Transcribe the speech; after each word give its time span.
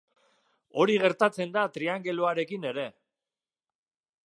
Hori 0.83 0.95
gertatzen 1.03 1.53
da 1.57 1.65
triangeluarekin 1.77 2.67
ere. 2.73 2.89